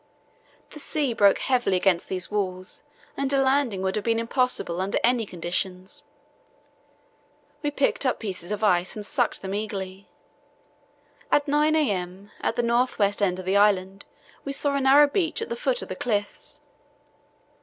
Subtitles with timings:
[0.71, 2.83] The sea broke heavily against these walls
[3.15, 6.01] and a landing would have been impossible under any conditions.
[7.61, 10.09] We picked up pieces of ice and sucked them eagerly.
[11.31, 12.31] At 9 a.m.
[12.41, 14.05] at the north west end of the island
[14.43, 16.61] we saw a narrow beach at the foot of the cliffs.